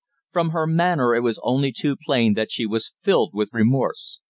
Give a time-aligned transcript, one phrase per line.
[0.31, 4.19] From her manner it was only too plain that she was filled with remorse.